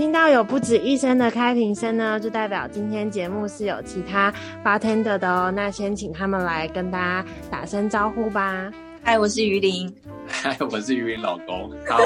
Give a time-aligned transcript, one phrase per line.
[0.00, 4.32] 听到有不止一声的开瓶声呢，就代表今天节目是有其他
[4.64, 5.52] bartender 的哦。
[5.54, 8.72] 那先请他们来跟大家打声招呼吧。
[9.02, 9.94] 嗨，我是鱼鳞。
[10.26, 11.70] 嗨，我是鱼鳞老公。
[11.86, 11.98] 好。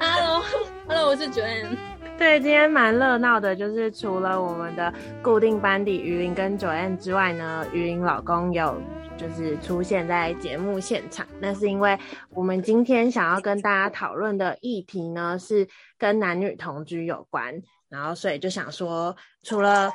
[0.00, 1.76] Hello，Hello，我是 Joanne。
[2.16, 4.90] 对，今天蛮热闹的，就是除了我们的
[5.22, 8.74] 固定班底鱼鳞跟 Joanne 之外呢，鱼鳞老公有。
[9.18, 11.98] 就是出现在节目现场，那是因为
[12.34, 15.66] 我们今天想要跟大家讨论的议题呢，是
[15.98, 17.54] 跟男女同居有关，
[17.88, 19.90] 然后所以就想说，除了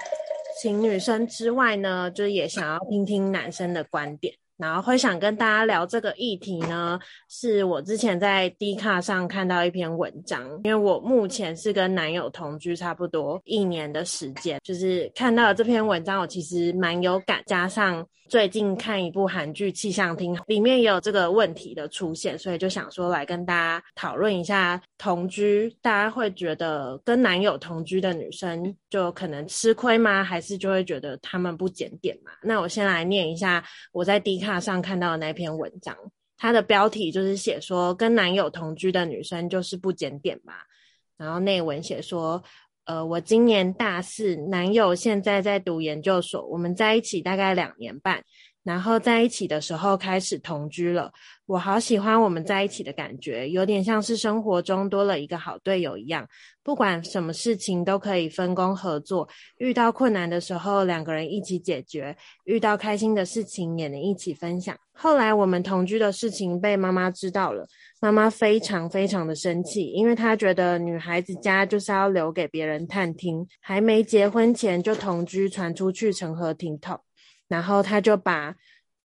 [0.61, 4.33] 请女生之外呢，就也想要听听男生的观点。
[4.57, 30.23] 然后会想跟大家聊这个议题呢，是我之前在 D 卡上看到一篇文章，因为我目前是跟男友同居差不多一年的时间，就是看到了这篇文章，我其实蛮有感，加上最近看一部韩剧《气象厅》，里面也有这个问题的出现，所以就想说来跟大家讨论一下同居，大家会觉得跟男友同居的女生就可能吃亏吗？
[30.23, 32.31] 还是就会觉得他们不检点嘛？
[32.41, 34.61] 那我先来念一下我在 D 卡。
[34.61, 35.93] 上看到的那篇文章，
[36.37, 40.65] 它的标题就是写说跟男友同居的女生就是不检点吧。
[41.17, 42.41] 然后内文写说，
[42.91, 48.21] 呃，我今年大四，男友现在在读研究所，我们在一起大概两年半。
[48.63, 51.11] 然后在一起的时候开始同居了，
[51.47, 56.27] 我好喜欢我们在一起的感觉，有点像是生活中多了一个好队友一样，
[56.63, 64.77] 不管什么事情都可以分工合作，遇到困难的时候两个人一起解决，遇到开心的事情也能一起分享。
[64.93, 67.67] 后来我们同居的事情被妈妈知道了，
[67.99, 76.99] 妈妈非常非常的生气，因为她觉得女孩子家就是要留给别人探听，还没结婚前就同居传出去成何体统。
[77.51, 78.55] 然后他就把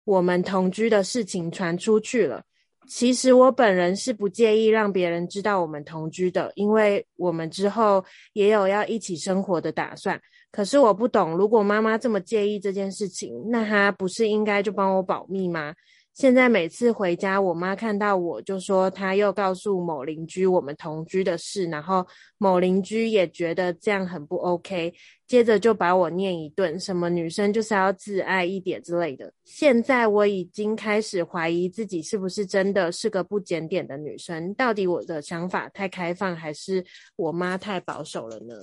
[0.06, 2.44] 我们同居的事情传出去了。
[2.88, 10.22] 其实我本人是不介意让别人知道我们同居的，因为我们之后也有要一起生活的打算。
[10.52, 15.74] 可是我不懂，如果妈妈这么介意这件事情，那她不是应该就帮我保密吗？
[16.18, 22.04] 现在每次回家，我妈看到我就说，她又告诉某邻居我们同居的事，然后
[22.40, 24.92] 某邻居也觉得这样很不 OK，
[25.28, 29.32] 接着就把我念一顿，什么女生就是要自爱一点之类的。
[29.46, 36.84] 现在我已经开始怀疑自己是不是真的是个不检点的女生，到底我的想法太开放，还是
[37.16, 38.56] 我妈太保守了呢？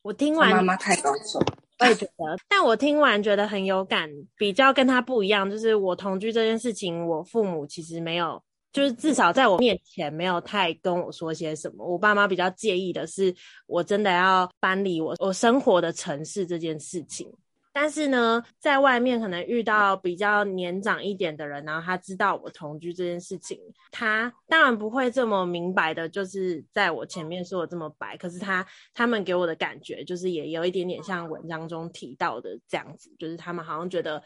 [0.00, 1.38] 我听完，妈妈太保守。
[1.80, 5.50] 我也觉得，但我听完觉得很有感，比较跟他不一样。
[5.50, 8.42] 就是我同居这件事情，我父母其实没有，
[8.72, 11.84] 就是至少在我面前没有太跟我说些什么。
[11.84, 13.34] 我爸妈比较介意的是，
[13.66, 17.30] 我真的要搬离我我生活的城市这件事情。
[17.76, 23.58] 但是呢，在外面可能遇到比较年长一点的人，然后他知道我同居这件事情，
[23.90, 28.16] 他当然不会这么明白的，就是在我前面说的这么白。
[28.16, 28.64] 可是他
[28.94, 34.22] 他们给我的感觉，就是也有一点点像文章中提到的这样子，就是他们好像觉得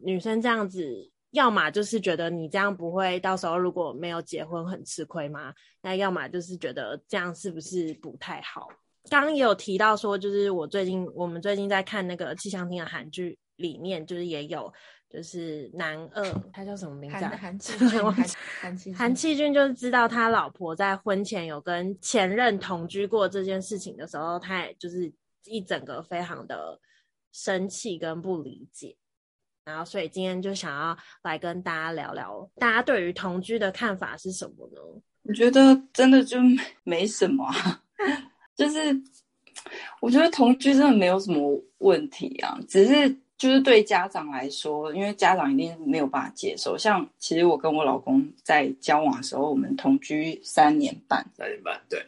[0.00, 5.52] 女生这样子，要么就是觉得你这样不会到时候如果没有结婚很吃亏吗？
[5.82, 8.68] 那要么就是觉得这样是不是不太好？
[9.10, 14.72] 刚刚也有提到说，就是我最近我们最近在看那个气象厅的韩剧里面，就是也有
[15.10, 17.16] 就是男二，他叫什么名字？
[17.16, 17.58] 韩韩
[18.78, 25.12] 气韩气俊就是知道他老婆在婚前有跟前任同居过这件事情的时候，他也就是
[25.44, 26.80] 一整个非常的
[27.32, 28.96] 生气跟不理解，
[29.64, 34.80] 然后所以今天就想要来跟大家聊聊，大家对于同居的看法是什么呢？
[35.24, 36.38] 我觉得真的就
[36.84, 37.81] 没什么啊。
[38.56, 39.02] 就是，
[40.00, 46.76] 我觉得同居真的没有什么问题啊，只是就是对家长来说，因为家长一定没有办法接受。
[46.78, 52.04] 像其实我跟我老公在交往的时候，我们同居三年半，三年半对。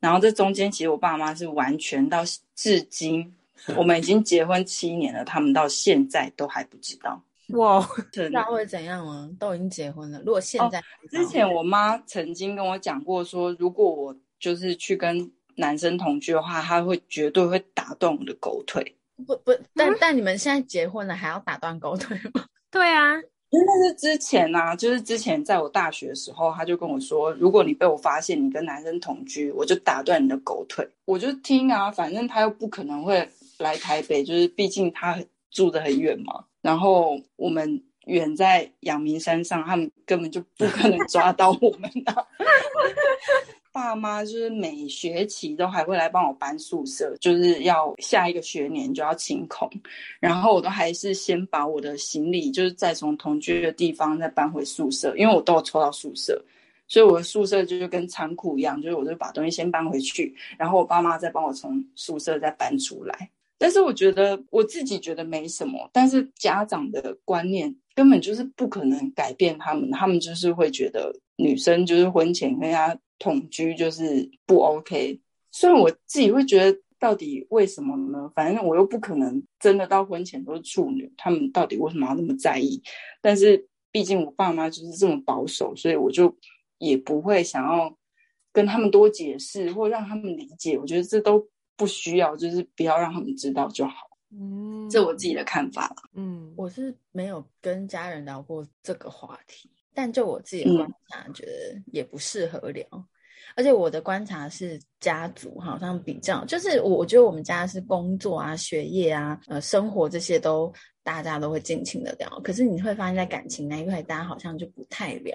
[0.00, 2.22] 然后这中间其实我爸妈是完全到
[2.54, 3.34] 至今，
[3.76, 7.22] 我们已经结婚七年了，他们到现在都还不知道。
[7.48, 7.86] 哇，
[8.30, 9.30] 那会怎样啊？
[9.38, 18.96] 都已经结婚了，如果现在、哦、之前我妈曾经跟我讲过说，如果我就是去跟男生同居的话，他会绝对会打断我的狗腿。
[19.26, 22.44] 不不，但、嗯、但你们现在结婚了，还要打断狗腿吗？
[22.70, 23.14] 对啊，
[23.50, 30.84] 因为那是之前呐、啊，就是之前在我大学的时候，他就跟我说，如果你被我发现你跟男生同居，我就打断你的狗腿。
[31.04, 33.28] 我就听啊，反正他又不可能会
[33.58, 35.16] 来台北，就是毕竟他
[35.52, 36.44] 住得很远嘛。
[36.60, 42.26] 然后我们远在阳明山上，他们根本就不可能抓到我们的。
[43.74, 49.68] 爸妈就是每学期都还会来帮我搬宿舍，就是要下一个学年就要清空，
[50.20, 56.40] 然后我都还是先把我的行李，就是再从同居的地方再搬回宿舍，因为我都有抽到宿舍，
[56.86, 63.28] 所以我的宿舍就是跟仓库一样，就是我就把东西先搬回去，然后我爸妈再帮我从宿舍再搬出来。
[63.58, 75.20] 但是我觉得我自己觉得没什么，但是家长的观念根本就是不可能改变他们，他们就是会觉得女生就是婚前跟人家同居就是不 OK。
[75.50, 78.30] 虽然我自己会觉得到底为什么呢？
[78.34, 82.82] 反正我又不可能真的到婚前都是处女，他们到底为什么要那么在意？
[83.20, 86.36] 但是毕竟我爸妈就是这么保守，所以我就
[86.78, 87.96] 也不会想要
[88.52, 90.78] 跟他们多解释或让他们理解。
[90.78, 91.48] 我觉得这都。
[91.76, 93.94] 不需要，就是不要让他们知道就好。
[94.30, 95.96] 嗯，这我自己的看法了。
[96.12, 102.84] 嗯，我是没有跟家人聊过这个话题，但就我自己的观察，觉得也不适合聊。
[102.90, 103.04] 嗯、
[103.56, 112.28] 而且我的观察是，家族好像比较，就是我觉得我们家是工作啊、学业啊、呃、生活这些都大家都会尽情的聊。
[112.42, 115.34] 可是你会发现在感情那一块，大家好像就不太聊。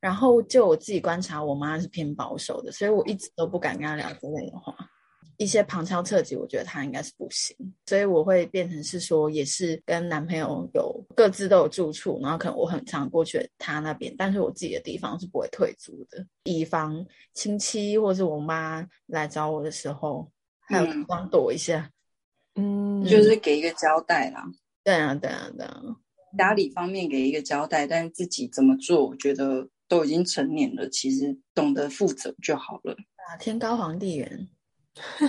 [0.00, 4.76] 然后就我自己观察，我妈是偏保守的，所以我一直都不敢跟她聊之类的话。
[5.36, 21.90] 一些旁敲侧击，我觉得他应该是不行，所以我会变成是说，也是跟男朋友有各自都有住处，然后可能我很常过去他那边，但是我自己的地方是不会退租的，以防亲戚或是我妈来找我的时候，还有地方躲一下，
[22.54, 24.44] 嗯，嗯，就是给一个交代啦。
[24.82, 25.82] 对啊，对啊，对啊，
[26.36, 32.92] 家里方面给一个交代，但是自己怎么做，我觉得都已经成年了，其实懂得负责就好了。
[33.16, 34.48] 啊，天高皇帝远。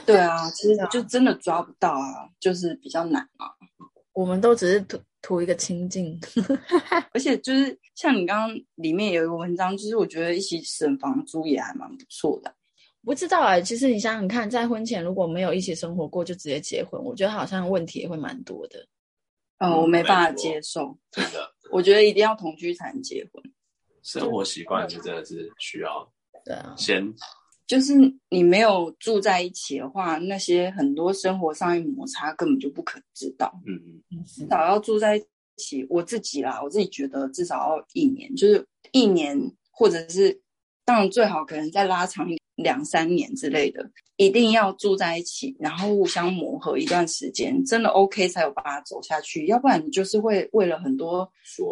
[0.05, 3.51] 对啊， 其实就真的抓不到啊，就是比较难啊。
[4.13, 6.19] 我们都只是图图一个清静，
[7.13, 12.53] 而且就是像你刚刚里面有一个文章，就是我觉得一起省房租也还蛮不错的。
[13.03, 18.87] 不知道哎、欸，其实你想想看，在婚前如果没有一起生活过就直接结婚，我觉得好像问题也会蛮多的。
[19.59, 21.51] 嗯，我没办法接受，真的。
[21.71, 23.43] 我觉得一定要同居才能结婚，
[24.01, 26.11] 生活习惯是真的是需要。
[26.45, 27.13] 对啊，先。
[27.67, 27.93] 就是
[28.29, 33.51] 你没有住在一起的话，那些很多生活上的摩擦根本就不可知道。
[33.65, 33.73] 嗯
[34.11, 35.23] 嗯，至少要住在一
[35.57, 35.83] 起。
[35.89, 39.35] 我自己啦，我自己觉得至少要一年，就是一年，
[39.71, 40.39] 或者是
[40.83, 49.47] 当然最好可能再拉长两三年之类的，一定要住在一起，然后互相磨合一段时间，真的 OK 才有办法走下去。
[49.47, 51.27] 要不然你就是会为了很多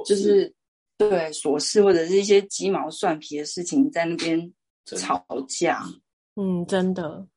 [0.07, 0.51] 就是
[0.97, 4.51] 对琐事或者是一些鸡毛蒜皮的事情在那边。
[4.85, 5.83] 吵架，
[6.35, 7.27] 嗯，真的，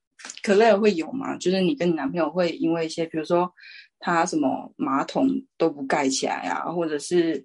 [0.43, 1.37] 可乐会有吗？
[1.39, 3.53] 就是你跟你男朋友会因为一些，比如说
[3.99, 7.45] 他什么马桶都不盖起来啊，或者是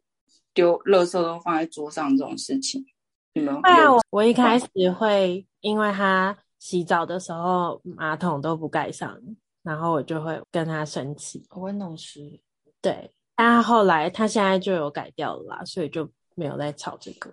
[0.54, 2.86] 丢垃圾都放在桌上这种事情，
[3.34, 3.62] 你们会？
[3.62, 4.68] 对啊，我我一开始
[4.98, 9.18] 会因为他洗澡的时候马桶都不盖上，
[9.64, 12.40] 然后我就会跟他生气，我会弄湿。
[12.82, 17.32] 对，但后来他现在就有改掉了啦，所以就没有再吵这个。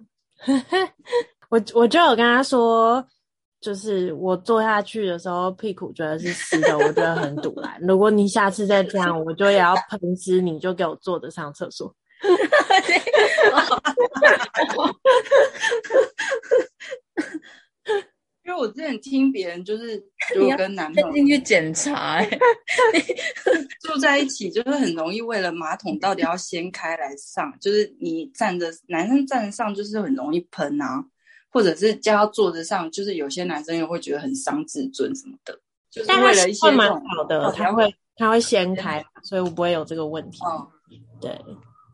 [1.49, 3.05] 我我就有跟他说，
[3.61, 7.79] 就是我坐下去的时候屁股觉得是湿的，我觉得很堵烂。
[7.81, 11.95] 如果你下次再这样，我就也要喷湿，你就给我坐着上厕所。
[18.45, 19.99] 因为我之前听别人就是，
[20.35, 22.39] 就跟男朋友进去检查、欸，
[23.85, 31.05] 住在一起就是很容易为了马桶到底要掀开来上，就是你站着，男生站着上就是很容易喷啊。
[31.51, 35.59] 或者是叫他坐着上，就是有些男生又会觉得很伤自尊什么的，
[35.91, 40.39] 就是为了一些这种好的，他会他会掀开，所以我不会有这个问题。
[40.45, 40.69] 哦，
[41.21, 41.39] 对，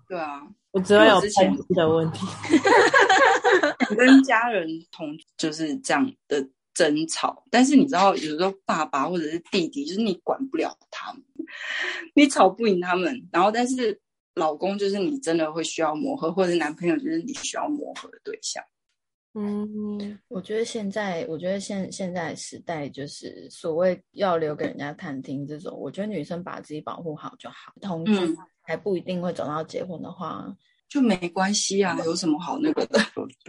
[0.08, 0.42] 对啊，
[0.72, 2.26] 我只会有前的问题。
[3.90, 11.22] 我跟家人同就是这样的争吵，但是你知道，有时候爸爸或者是弟弟，就是你管不了他们，
[12.14, 13.28] 你吵不赢他们。
[13.30, 14.00] 然后，但是
[14.34, 18.64] 老公就是你真的会需要磨合，或者男朋友就是你需要磨合的对象。
[19.36, 27.72] 嗯，我觉得现在，我觉得现现在时代就是所谓要留给人家探听这种，我觉得女生把自己保护好就好。
[27.80, 28.12] 同居
[28.62, 30.56] 还不一定会走到结婚的话，嗯、
[30.88, 33.00] 就没关系啊，有什么好那个的？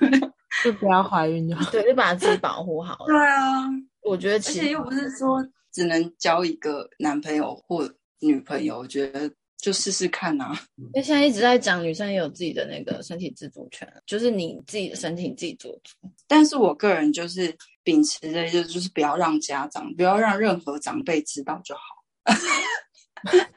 [0.00, 0.10] 对，
[0.64, 1.70] 就不要怀孕就好。
[1.70, 3.04] 对，就把自己保护好。
[3.06, 3.64] 对啊，
[4.02, 7.88] 我觉得其实，而且又不是说只能交一个男朋友或
[8.20, 9.30] 女朋友，我觉得。
[9.60, 15.94] 就试试看呐、啊，因为现在一直在讲女生也有自己的那个身体自主权，就是你自己的身体你自己做主。
[16.28, 21.82] 但是我个人就是秉持着，就就是不要让家长，不要让任何长辈知道就好。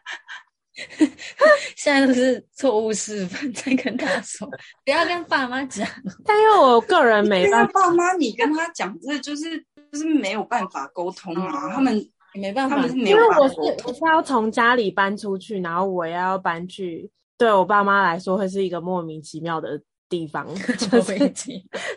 [1.76, 4.50] 现在都是错误示范，在跟他说
[4.84, 5.88] 不要跟爸妈讲。
[6.26, 11.68] 但因为我个人没办法，爸妈你跟他讲，这就是就是没有办法沟通啊。
[11.68, 13.36] 嗯、他们没办法，他们是没有办法。
[13.36, 19.82] 因为我是我是要从家里搬出去，然后我要搬去，对我爸妈来说会是一个莫名其妙的。
[20.12, 20.46] 地方
[20.78, 21.18] 就是，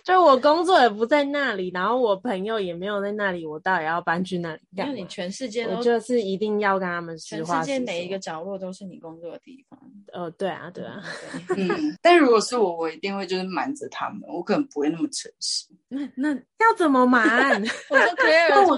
[0.04, 4.86] 就我工作也不在那里，然后我朋友也没有在那里，我到底要搬去那里干？
[4.86, 7.66] 因为你全世界都就是一定要跟他们实话实说。
[7.66, 9.76] 全世界每一个角落都是你工作的地方。
[10.12, 11.02] 呃，对啊，对啊。
[11.56, 11.68] 嗯，
[12.00, 15.66] 但如果是我，我一定会就是瞒着他们，我可能不会那么诚实。
[15.88, 17.60] 那那要怎么瞒？
[17.90, 18.34] 我说可以，
[18.68, 18.76] 我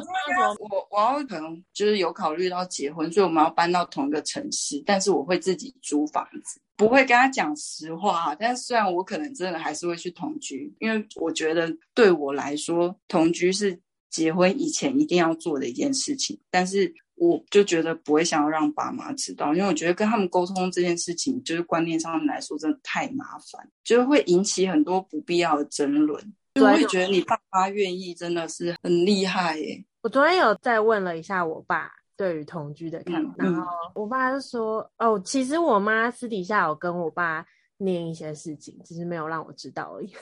[0.70, 6.58] 我我要可能就是有考虑到结婚，所以我们要搬到同一个城市，但是我会自己租房子。
[6.76, 13.80] 不会跟他讲实话，但虽然我可能真的还是会去同居，因为我觉得对我来说，同居是
[14.10, 16.38] 结婚以前一定要做的一件事情。
[16.50, 26.34] 但是我就觉得不会想要让爸妈知道，因为我觉得跟他们沟通这件事情，就是观念上来说真的太麻烦，就是会引起很多不必要的争论。
[26.52, 29.82] 对，我会觉得你爸妈愿意真的是很厉害耶。
[30.02, 31.90] 我昨天有再问了一下我爸。
[32.16, 37.44] 对于同居的看法，嗯，然后我爸就说：“哦，其实我妈私底下有跟我爸
[37.78, 40.12] 念一些事情，只是没有让我知道而已。”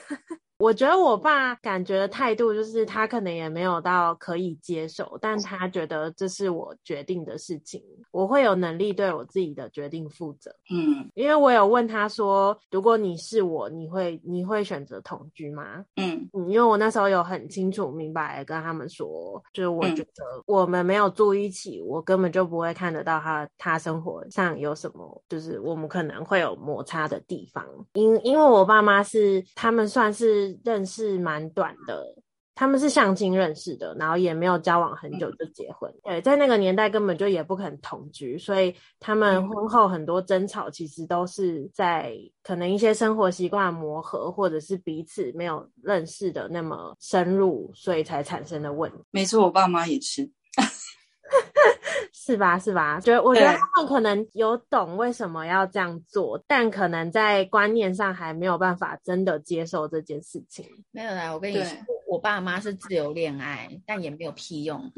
[0.57, 10.49] 我觉得我爸感觉的态度就是，他可能也没有到可以接受，但他觉得这是我决定的事情，我会有能力对我自己的决定负责。
[10.71, 15.83] 嗯，因为我有问他说，如果你是我，你会你会选择同居吗？
[15.97, 27.61] 嗯嗯，因为我那时候有很清楚明白跟他们说，就是我觉得我们没有住一起，我根本就不会看得到他他生活上有什么，就是我们可能会有摩擦的地方。
[27.91, 30.44] 因因为我爸妈是他们算是。
[30.63, 32.15] 认识蛮短的，
[32.53, 35.93] 他们是相亲认识的，然后也没有交往很久就结婚。
[36.03, 48.97] 对，在那个年代根本就也不可能同居，所以他们婚后很多争吵其实都是在可能一些生活习惯磨合，或者是彼此没有认识的那么深入，所以才产生的问题。
[49.11, 50.31] 没错，我爸妈也是。
[52.25, 52.57] 是吧？
[52.57, 52.99] 是吧？
[53.01, 60.65] 觉得我觉得他们可能有懂为什么要这样做，但可能在观念上还没有办法真的接受这件事情。
[60.89, 61.77] 没有啦，我跟你说，
[62.07, 64.81] 我爸妈是自由恋爱，但也没有屁用。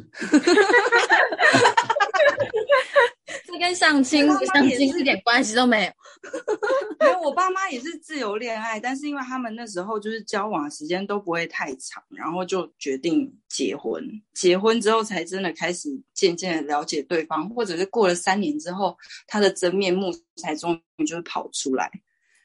[3.47, 5.91] 这跟相亲相亲一点关系都没有。
[6.99, 14.03] 因为我爸妈也是自由恋爱，但是因为他们那时候就是交往时间都不会太长，然后就决定结婚。
[14.33, 21.89] 结婚之后才真的开始渐渐的了解对方，或者是过了三年之后，他的真面目才终于就是跑出来。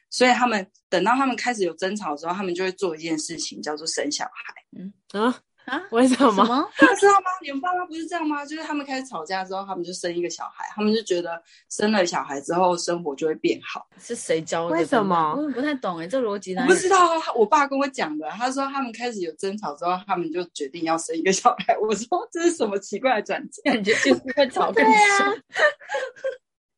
[0.09, 4.53] 所以他们等到他们开始有争吵之后，他们就会做一件事情，叫做生小孩。
[4.77, 5.41] 嗯啊。
[5.65, 5.81] 啊？
[5.91, 6.69] 为什么？
[6.75, 7.25] 他们知道吗？
[7.41, 8.45] 你们爸妈不是这样吗？
[8.45, 13.87] 就是他们开始吵架之后，他们就生一个小孩，他们就觉得生了小孩之后生活就会变好。
[13.99, 14.75] 是谁教的？
[14.75, 15.35] 为什么？
[15.35, 16.63] 我不太懂哎，这逻辑呢？
[16.63, 18.29] 我不知道啊，我爸跟我讲的。
[18.31, 21.77] 他说他们开始有争吵之后，他们就决定要生一个小孩。
[21.77, 23.61] 我说这是什么奇怪的转折？
[23.63, 24.83] 感觉就是会吵更
[25.17, 25.41] 凶。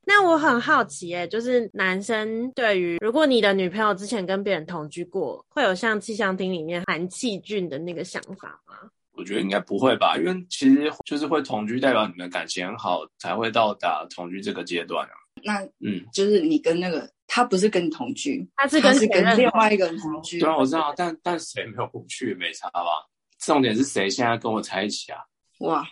[0.07, 8.75] 那我很好奇，欸，哎，就是男生对于如果你的女朋友之前跟别人同居过，会有像气象厅里面韩气俊的那个想法吗？
[9.17, 15.11] 我觉得应该不会吧，因为其实就是会同居，代表你们感情很好，才会到达同居这个阶段啊。
[15.43, 20.39] 那嗯，就是你跟那个他不是跟你同居，他是跟他是跟另外一个人同居。
[20.39, 23.07] 对啊，我知道，但但谁没有不去也没差吧？
[23.39, 25.19] 重点是谁现在跟我在一起啊？
[25.61, 25.87] 哇，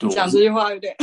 [0.00, 0.96] 你讲这句话有点。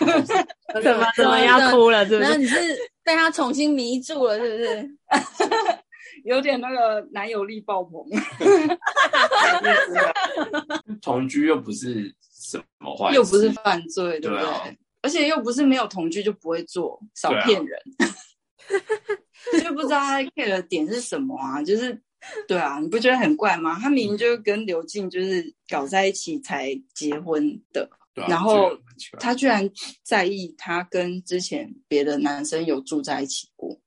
[0.82, 2.04] 怎么怎么要哭了？
[2.06, 2.30] 是不是？
[2.30, 2.56] 那你是
[3.04, 4.90] 被他重新迷住了，是不是？
[6.24, 8.04] 有点那个男友力爆棚。
[11.02, 14.46] 同居又不是什么坏，又不是犯罪，对不对？
[15.02, 17.78] 而且又不是没有同居就不会做，少骗人。
[19.60, 21.60] 就不知道他 care 的点是什么啊？
[21.62, 22.00] 就是，
[22.46, 23.76] 对啊，你不觉得很怪吗？
[23.82, 27.90] 他明明就跟刘静就是搞在一起才结婚的。
[28.14, 28.70] 啊、然后
[29.18, 29.68] 他居然
[30.02, 33.80] 在意他跟之前别的男生有住在一起过，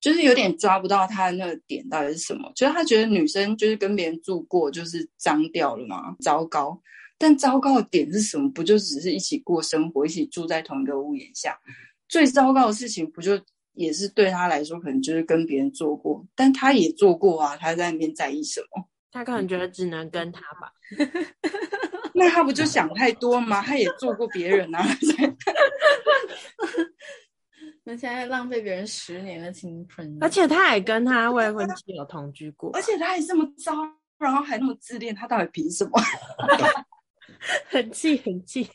[0.00, 2.52] 就是有点抓不到他的那个点到底是什么。
[2.54, 6.14] 就是他觉得女生就是跟别人住过就是脏掉了嘛？
[6.20, 6.80] 糟糕！
[7.18, 8.48] 但糟糕的点是什么？
[8.52, 11.58] 不就只是一起过生活，一起住在同一个屋檐下？
[12.08, 13.40] 最糟糕的事情不就
[13.72, 17.56] 也是对他来说，可能就是跟别人做过，但他也做过啊。
[17.56, 18.88] 他在那边在意什么？
[19.10, 20.72] 他可能觉得只能跟他吧。
[22.16, 23.62] 那他不就想太多吗？
[23.62, 24.82] 他也做过别人啊。
[27.84, 33.72] 那现在浪费别人十年的青春，而且他还跟他未婚妻有同居过，而且他还这么糟，
[34.18, 35.92] 然后还那么自恋，他到底凭什么？
[37.70, 38.68] 很气，很气。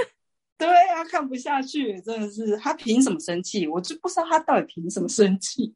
[0.58, 3.66] 对啊，看不下去，真的是他凭什么生气？
[3.66, 5.74] 我就不知道他到底凭什么生气，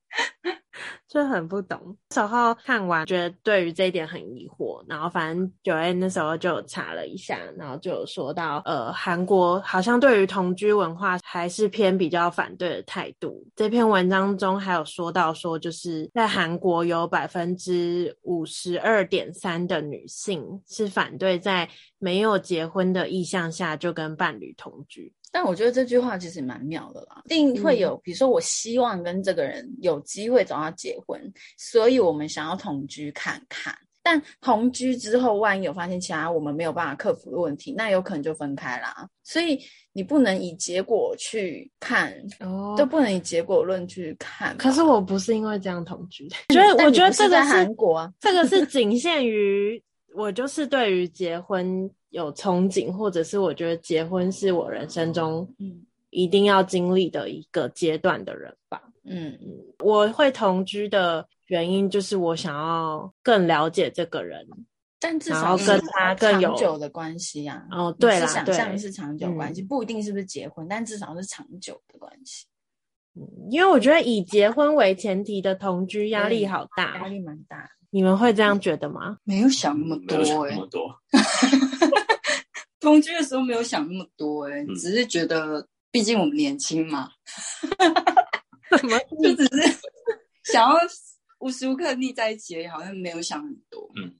[1.09, 1.97] 就很不懂。
[2.11, 4.85] 那时候看完，觉得对于这一点很疑惑。
[4.89, 13.47] 然后反正 Joanne 那时候就查了一下，然后就有说到，呃，韩国好像对于同居文化还是偏比较反对的态度。
[13.57, 27.21] 这篇文章中还有说到，说就是在韩国有百分之五十二点三的女性是反对在没有结婚的意向下就跟伴侣同居，但我觉得这句话其实蛮妙的啦。
[27.25, 31.21] 一定会有，比如说我希望跟这个人有机会找他结婚，
[31.59, 33.77] 所以我们想要同居看看。
[34.01, 39.09] 但同居之后，万一有发现其他我们没有办法克服的问题，那有可能就分开啦。
[39.25, 39.59] 所以
[39.93, 44.57] 你不能以结果去看，哦，都不能以结果论去看。
[44.57, 49.83] 可是我不是因为这样同居的， 觉得我觉得这个是韩国啊，这个是 仅限于。
[50.17, 55.47] 我就是对于结婚有憧憬，或者是我觉得结婚是我人生中
[56.11, 58.81] 一定要经历的一个阶段的人吧。
[59.03, 59.49] 嗯嗯，
[59.81, 64.47] 我会同居的原因就是我想要更了解这个人，
[65.01, 67.67] 但至少跟他更有长久的关系啊。
[67.73, 72.47] 哦，对啦，想象是长久关系，不一定是不是结婚，但至少是长久的关系。
[73.17, 77.69] 嗯，因为我觉得以结婚为前提的同居压力好大，压力蛮大。
[77.91, 79.19] 你们会这样觉得吗？
[79.25, 81.01] 没有想那么多、欸，哎，那么多。
[82.85, 87.11] 同居的时候没有想那么多、欸，哎、嗯，只是觉得，毕竟我们年轻嘛，
[88.79, 89.77] 怎么就只是
[90.53, 90.77] 想要
[91.41, 94.15] 无时无刻腻在一起，好像没有想很多，嗯，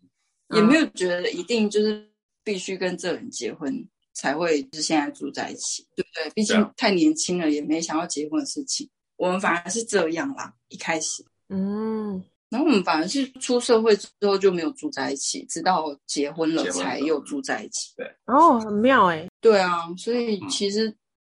[0.57, 2.11] 也没有觉得一定就是
[2.43, 6.31] 必须跟这人结婚才会就是现在住在一起，对不对？
[6.35, 8.89] 毕竟太年轻了，也没想要结婚的事情。
[9.17, 12.25] 我们反而是这样啦，一开始，嗯。
[12.51, 17.93] 然后我们反而是出社会之后就没有住在一起，直到结婚了才又住在一起。
[17.97, 19.27] 对，哦，很妙哎。
[19.41, 20.95] 对啊，所以其实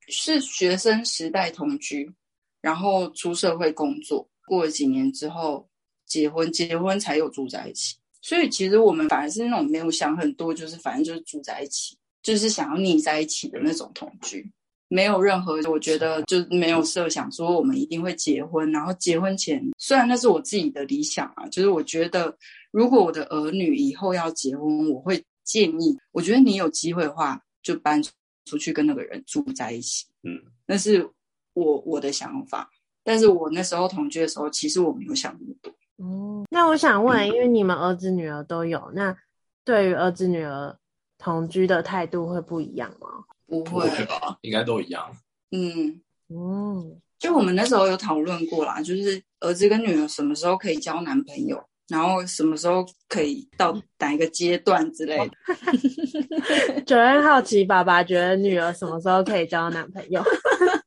[0.07, 2.15] 是学生时代同居，嗯、
[2.61, 5.67] 然后出社会工作，过了几年之后
[6.05, 7.95] 结婚，结婚才有住在一起。
[8.21, 14.49] 所以其实我们反而是那种没有想很多，就是反正就是住在一起，就是想要腻在一起的那种同居。
[14.89, 18.71] 没有任何，我觉得就没有设想说我们一定会结婚。
[18.71, 22.33] 然后结婚前，虽然那是我自己的理想啊，就是我觉得
[22.71, 28.03] 如果我的儿女以后要结婚，我会建议，我觉得你有机会的话，就搬
[28.43, 30.05] 出去跟那个人住在一起。
[30.23, 31.09] 嗯，那是
[31.53, 32.69] 我我的想法。
[33.01, 35.73] 但是我那时候同居的时候，其实我没有想那么多。
[35.99, 39.15] 嗯，那我想问，因为你们儿子女儿都有，那
[39.63, 40.77] 对于儿子女儿
[41.17, 43.07] 同居的态度会不一样吗？
[43.45, 44.37] 不会吧？
[44.41, 45.15] 应该都一样。
[45.51, 56.81] 嗯嗯，就我们那时候有讨论过啦，就是儿子跟女儿什么时候可以交男朋友，然后什么时候可以到哪一个阶段之类的。
[56.85, 60.23] 就会好奇爸爸觉得女儿什么时候可以交男朋友？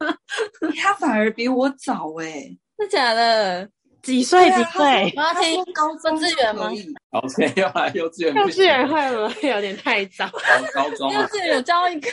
[0.81, 3.69] 他反而比我早哎、欸，真的假的？
[4.03, 4.49] 几岁？
[4.51, 5.13] 几岁？
[5.17, 6.71] 我要听高中幼稚园吗？
[7.11, 8.35] 好，现在要来幼稚园。
[8.35, 10.27] 幼稚园会不会有点太早？
[10.75, 11.13] 高中。
[11.13, 12.09] 幼稚园有教一个。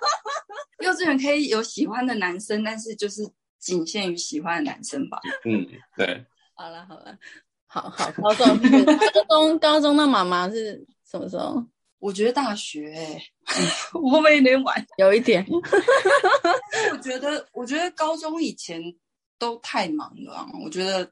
[0.82, 3.22] 幼稚园可以有喜欢的男生，但是就是
[3.58, 5.18] 仅限于喜欢的男生吧。
[5.44, 6.24] 嗯，对。
[6.54, 7.14] 好了好了，
[7.72, 11.64] 好好高中高中高中的妈妈是什么时候？
[12.00, 13.22] 我觉得大学、欸，
[13.94, 14.86] 我会不会有点晚？
[14.98, 15.46] 有一点。
[16.92, 18.82] 我觉得，我觉得高中以前。
[19.40, 21.10] 都太忙了啊，我觉得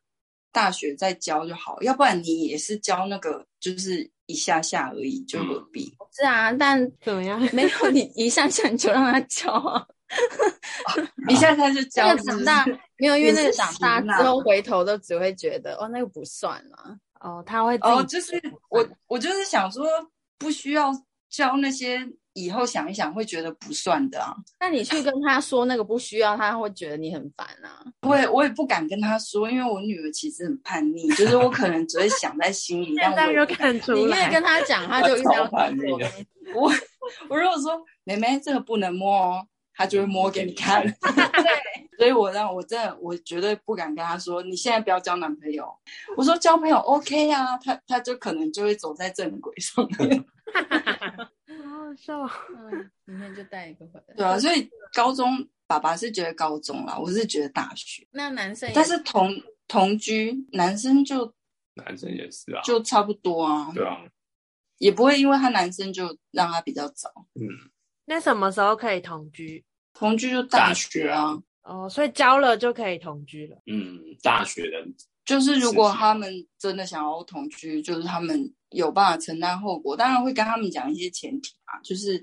[0.53, 5.91] 大学再教就好，要不然你也是教那个，就是一下下而已，就何必？
[6.15, 7.41] 是啊，但怎么样？
[7.55, 9.87] 没有你一下下你就让他教啊，
[11.29, 12.15] 一下下就教。
[12.17, 12.65] 长大
[12.97, 16.97] 没有，因为那个长大之后回头都只会觉得哦，那个不算了。
[17.21, 18.41] 哦，他会哦，就是
[18.71, 19.85] 我我就是想说，
[20.39, 20.93] 不需要
[21.29, 22.09] 教那些。
[22.35, 24.33] 以后想一想会觉得不算的啊。
[24.61, 27.83] 那你去跟他说那个不需要，他会觉得你很烦啊。
[28.03, 32.95] 我也我也不敢跟他说，因为我女儿其实很叛逆，就是我可能只会想在心里。
[33.03, 35.91] 现在又看出来，你越跟他讲，他就越要叛逆。
[36.55, 36.73] 我
[37.29, 39.47] 我如果说妹妹这个不能摸哦，
[39.79, 40.83] 他就会摸给你看。
[41.01, 45.73] 对， 所以我让我真的我绝对不敢跟他说，你现在不要交男朋友。
[46.17, 50.25] 我说交朋友 OK 啊，他他就可能就会走在正轨上面。
[50.53, 54.15] 好笑，嗯，明天就带一个回来。
[54.17, 58.05] 对啊，所以高中爸爸是觉得高中啦，我是觉得大学。
[58.11, 59.33] 那男生，但是同
[59.69, 61.33] 同居，男生就
[61.75, 63.71] 男生也是啊，就差不多啊。
[63.73, 63.99] 对啊，
[64.79, 67.09] 也不会因为他男生就让他比较早。
[67.35, 67.71] 嗯，
[68.07, 69.65] 那什么时候可以同居？
[69.99, 71.37] 同居就大学啊。
[71.63, 73.57] 哦，所以交了就可以同居了。
[73.67, 74.77] 嗯，大学的，
[75.25, 78.55] 就是如果他们真的想要同居，就是他们。
[78.73, 82.23] 有办法承担后果，当然会跟他们讲一些前提啊，就是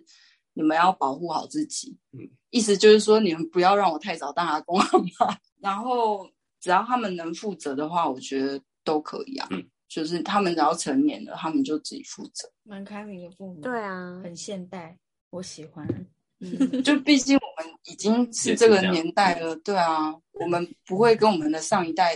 [0.54, 1.98] 你们要保护好自己。
[2.12, 2.20] 嗯，
[2.52, 5.36] 意思就是说，你们不要让我太早当阿公阿妈。
[5.60, 6.30] 然后，
[6.62, 9.48] 只要他们能负责的话，我觉得都可以啊。
[9.50, 12.48] 嗯，就是他们只要成年了，他们就自己负责。
[12.62, 13.60] 蛮开明的父母。
[13.62, 14.96] 对啊，很现代，
[15.32, 15.88] 我喜欢。
[16.40, 22.16] 嗯，就毕竟我们已经是这个年代了，对啊，我们不会跟我们的上一代。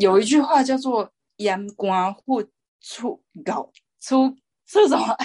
[0.00, 2.42] 有一句话叫做“阉瓜或
[2.80, 4.34] 出搞出
[4.66, 5.16] 出什么？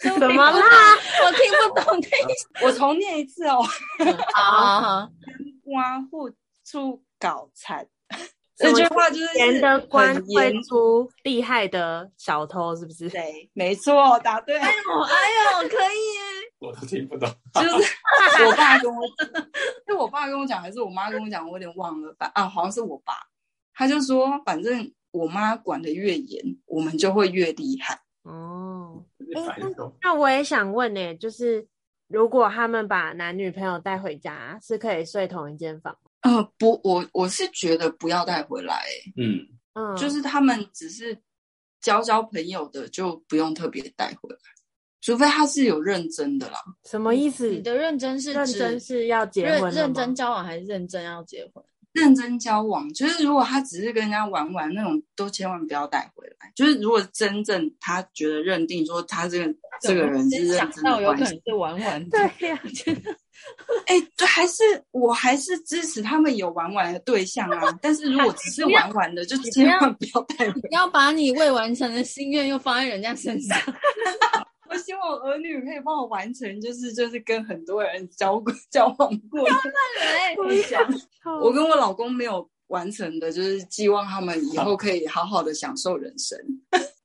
[0.00, 0.96] 什么啦？
[1.24, 2.00] 我听不懂。
[2.64, 3.62] 我重念一次哦。
[4.34, 6.32] 啊，阉瓜或
[6.64, 7.86] 出搞惨。
[8.60, 13.08] 这句话就是严的官会出厉害的小偷，是不是？
[13.08, 14.58] 对，没错，答对。
[14.58, 16.20] 哎呦，哎呦，可以耶。
[16.60, 17.26] 我都听不懂。
[17.54, 17.68] 就是
[18.44, 19.02] 我爸跟我，
[19.86, 21.42] 是我爸跟我讲，还是我妈跟我讲？
[21.48, 22.14] 我有点忘了。
[22.18, 22.30] 吧。
[22.34, 23.14] 啊，好像是我爸。
[23.72, 27.98] 他就说，反正我妈管的越严，我们就会越厉害。
[28.24, 29.02] 哦，
[30.02, 31.66] 那我也想问呢，就是
[32.08, 35.96] 如果他们把男女朋友带回家，是可以睡同一间房？
[36.22, 38.82] 呃，不，我我是觉得不要带回来。
[39.16, 39.40] 嗯
[39.74, 41.16] 嗯，就是他们只是
[41.80, 44.38] 交交朋友的，就不用特别带回来，
[45.00, 46.58] 除非他是有认真的啦。
[46.84, 47.50] 什么意思？
[47.50, 49.72] 你的认真是认真是要结婚？
[49.72, 51.64] 认真交往还是认真要结婚？
[51.92, 56.52] 认真交往，就是如果他只是跟人家玩玩那种，都千万不要带回来。
[56.54, 62.08] 就是如果真正他觉得认定说他这个这个人是认真的关系，那有可能是玩玩。
[62.10, 62.62] 对呀、啊，
[63.86, 67.60] 哎、欸，对，还是我还是支持他们有玩玩的对象啊。
[67.82, 70.68] 但是如果只是玩玩的，就千万不要带回来。
[70.70, 73.58] 你 要把你未完成的心愿又放在人家身上。
[74.68, 79.54] 我希望我儿女可以帮我完成，就是就是跟很多人交过交往过的。
[80.38, 80.80] 我想，
[81.42, 86.38] 我跟我老公没有完成的，就是寄望他们以后可以好好的享受人生。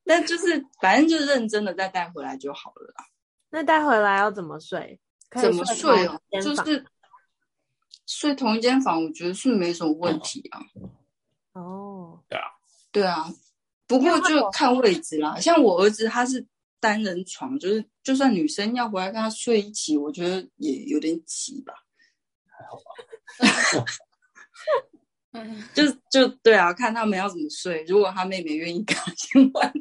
[0.05, 3.03] 但就是反正就是认真的再带回来就好了啦。
[3.49, 4.99] 那带回来要怎么睡？
[5.31, 6.21] 怎么睡哦？
[6.41, 6.85] 就是
[8.05, 10.59] 睡同一间房，我觉得是没什么问题啊。
[11.53, 12.45] 哦，对啊，
[12.91, 13.33] 对啊。
[13.87, 16.45] 不过就看位置啦，像我儿子他是。
[16.77, 21.73] 单人床就是，就算女生要回来跟他睡一起，我觉得也有点挤吧。
[22.45, 22.93] 还好吧。
[25.73, 27.83] 就就对啊，看他们要怎么睡。
[27.85, 29.73] 如果他妹妹愿意跟他先玩，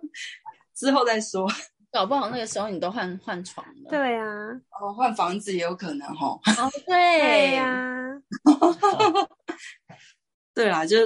[0.74, 1.46] 之后再说。
[1.90, 3.90] 搞不好那个时候你都换换床了。
[3.90, 4.24] 对啊，
[4.80, 6.28] 哦，换房子也有可能哈。
[6.28, 8.20] 哦，对呀、啊。
[10.54, 10.96] 对啦，就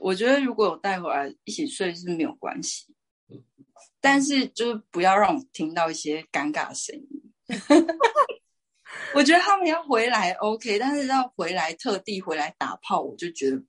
[0.00, 2.86] 我觉得如果有带回来一起睡是没有关系。
[4.00, 7.32] 但是就是不要让我听到一些尴尬的声音。
[9.14, 13.60] 我觉得他们要回来 OK，但是要回来特地回来打炮，我就觉得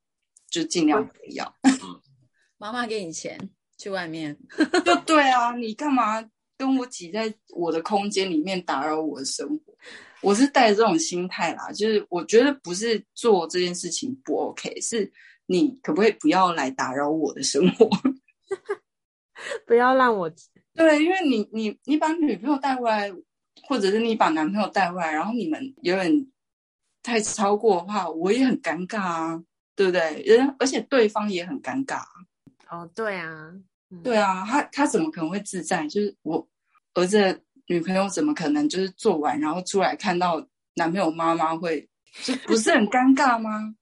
[0.48, 1.52] 就尽量不要。
[2.60, 4.38] 妈妈给你钱去外面，
[4.86, 6.22] 就对啊，你干嘛
[6.58, 9.74] 跟我挤在我的空间里面打扰我的生活？
[10.22, 15.12] 我是带着这种心态啦，就是我觉得不是做这件事情不 OK，是
[15.46, 17.88] 你可不可以不要来打扰我的生活？
[19.68, 20.28] 不要让我
[20.74, 23.14] 对，因为你你你把女朋友带回来，
[23.68, 26.32] 或者是你把男朋友带回来，然后你们有点
[27.04, 29.44] 太超过的话，我也很尴尬啊，
[29.76, 30.24] 对不对？
[30.24, 32.02] 人而且对方也很尴尬。
[32.70, 33.54] 哦，对啊，
[33.90, 35.88] 嗯、对啊，他他怎么可能会自在？
[35.88, 36.48] 就是我
[36.94, 40.46] 儿子的女朋友怎么可能就是做完然后出来看到
[40.76, 41.88] 男朋友妈妈会，
[42.24, 43.76] 就不是很尴尬吗？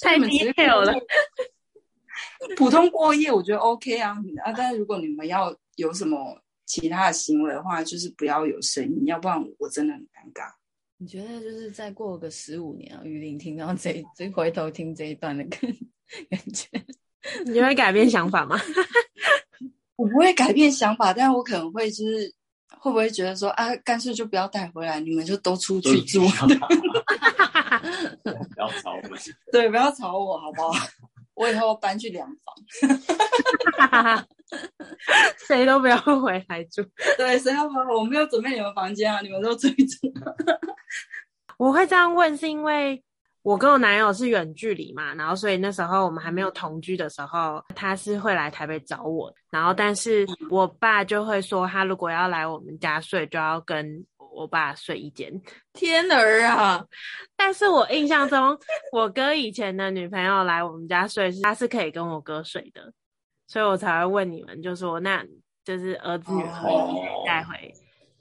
[0.00, 0.94] 太 detail 了。
[2.56, 10.50] 普通过夜我觉得 OK 啊，啊，但是如果你们要有什么其他的行为的话，就是不要有声音，要不然我真的很尴尬。
[10.98, 15.60] 你觉得就是再过个十五年啊，鱼鳞听到这这回头听这一段的感
[16.30, 16.68] 感觉，
[17.46, 18.60] 你会改变想法吗？
[19.96, 22.32] 我不会改变想法，但我可能会就是
[22.78, 26.20] 会不会觉得说啊，干脆就不要带回来，你们就都出去住，
[28.22, 29.18] 不要吵我们，
[29.52, 30.72] 对，不要吵我，好不好？
[31.34, 32.26] 我以后搬去两
[33.88, 34.26] 房，
[35.46, 36.82] 谁都不要回来住。
[37.18, 37.86] 对，谁要回来？
[37.94, 40.12] 我没有准备你们房间啊，你们都住一住。
[41.58, 43.02] 我会这样问，是因为
[43.46, 54.04] 我跟我男友是远距离嘛，然后所以那时候我们还没有同居的时候，他是会来台北找我，然后但是我爸就会说，他如果要来我们家睡，就要跟。
[54.36, 55.32] 我爸睡一间，
[55.72, 56.84] 天儿啊！
[57.38, 58.54] 但是我印象中，
[58.92, 62.92] 我哥以前的女朋友来我们家睡，他是可以跟我哥睡的，
[63.46, 65.24] 所以我才会问你们，就说那
[65.64, 67.72] 就是儿子女儿带回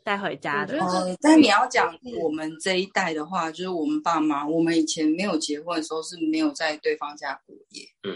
[0.05, 0.79] 带、哦、回家的。
[0.79, 7.83] 哦、但你要讲我们这一代的话，就是我们爸妈，我们以前没有结婚的时候是没有在对方家过夜。
[8.03, 8.15] 嗯，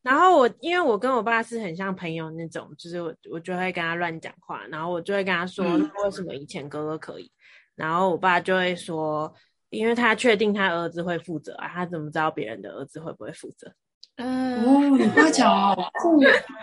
[0.00, 7.30] 然后我因为我跟我爸是很像朋友那种，就是我我就会跟他乱讲话，然后我就会跟他说，嗯、为什么以前哥哥可以，
[7.74, 9.34] 然后我爸就会说，
[9.70, 13.72] 因为他确定他儿子会负责啊，他怎么知道别人的儿子会不会负责？
[14.18, 16.20] 嗯，哦，你爸讲好酷，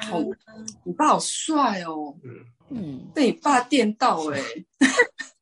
[0.10, 0.20] 好，
[0.84, 2.14] 你爸好帅哦，
[2.70, 4.66] 嗯，被你爸电到哎、欸，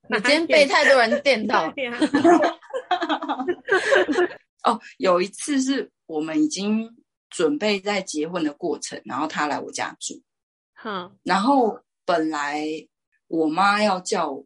[0.10, 1.67] 你今天被太多人电到。
[4.63, 6.88] 哦，有一次是我们已经
[7.32, 10.21] 准备在结婚的过程，然后他来我家住，
[10.76, 12.63] 哼，然后本来
[13.28, 14.45] 我妈要叫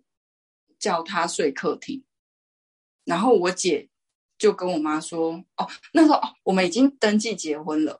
[0.80, 2.06] 叫他睡客厅，
[3.04, 3.90] 然后我姐。
[4.38, 7.94] 就跟我妈说，哦，那时候哦，我们已经登记结婚了，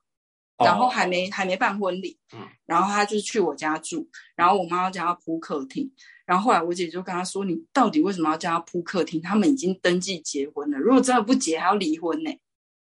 [0.58, 5.92] 哦、然后还没还没办婚礼，嗯，然后他就去我家住，然后我妈要叫他铺客厅，
[6.26, 9.22] 然后后来我姐就跟他说，你到底为什么要叫他铺客厅？
[9.22, 12.32] 他们已经登记结婚了，如果真的不结，还要离婚呢。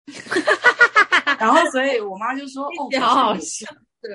[1.38, 3.66] 然后所以我妈就说，哦， 好好笑，
[4.02, 4.10] 对，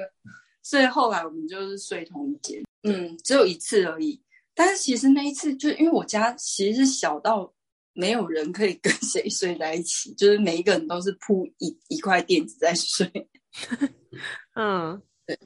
[0.61, 4.21] 所以后来我们就是睡同一间，嗯，只有一次而已，
[4.53, 7.51] 但是其实那一次就因为我家其实是小到。
[7.93, 13.09] 没有人可以跟 谁睡在一起，就是每一个人都是铺一一块垫子在睡。
[14.55, 15.37] 嗯，对。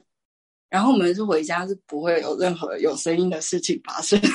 [0.68, 4.20] 然后我们是回家是不会有任何有声音的事情发生。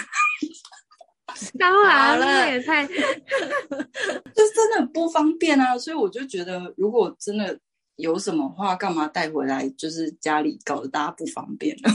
[1.58, 5.78] 当然了，也太，就真的不方便啊！
[5.78, 7.60] 所以我就觉得，如果真的
[7.96, 9.68] 有什么话，干嘛带回来？
[9.72, 11.92] 就是家里搞得大家不方便了。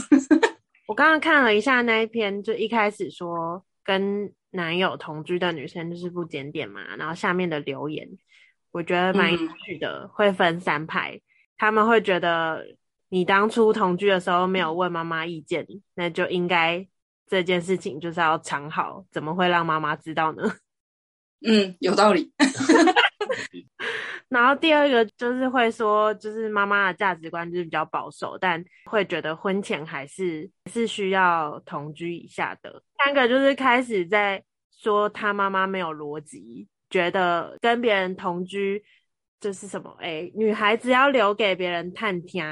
[0.87, 4.33] 我刚刚看了一下那一篇，就一开始说跟。
[4.51, 8.09] 男友同居的女生就是不检点嘛，然后下面的留言，
[8.71, 11.21] 我觉得蛮有趣的，嗯、会分三派，
[11.55, 12.65] 他们会觉得
[13.09, 16.83] 你当初同居的时候没有问妈妈意见，那就应该
[17.27, 20.51] 这件事情就是要藏好，怎么会让妈妈知道呢？
[21.47, 22.33] 嗯，有道理。
[24.29, 32.81] 然后第二个就是会说，就是妈妈的价值观就是比较保守，但会觉得婚前还是是需要同居一下的。
[33.03, 38.83] 三个就是开始在说他妈妈没有逻辑，觉得跟别人同居
[39.41, 42.43] 就是什么，哎，女孩子要留给别人探听，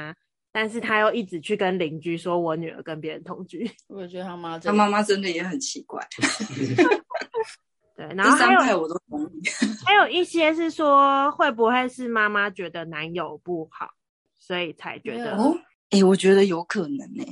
[0.50, 3.70] 但是他又一直去跟邻居说我女儿跟别人同居。
[3.86, 6.04] 我觉得他妈他妈妈真的也很奇怪。
[7.98, 8.88] 对，然后还有
[9.84, 13.90] 还有一些是说，会不会是妈妈觉得男友不好，
[14.38, 15.36] 所以才觉得？
[15.36, 15.52] 哦，
[15.90, 17.24] 哎，我觉得有可能呢。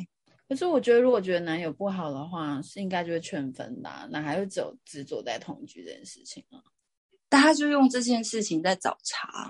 [0.48, 6.59] 可是我觉得，如果觉得男友不好的话，是应该就会劝分的，哪还会只有执着在同居这件事情啊？
[7.29, 9.48] 大家就用这件事情在找茬。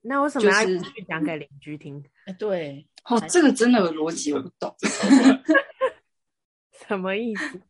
[0.00, 2.02] 那为什么要去讲给邻居听？
[2.24, 4.74] 哎，对，哦，这个真的有逻辑，我不懂，
[6.88, 7.60] 什么意思？